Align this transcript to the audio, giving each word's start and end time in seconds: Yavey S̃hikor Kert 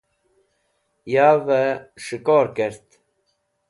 Yavey 1.13 1.71
S̃hikor 2.03 2.47
Kert 2.55 2.87